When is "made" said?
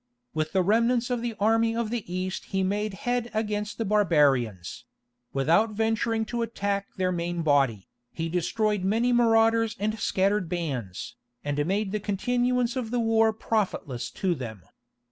2.63-2.95, 11.67-11.91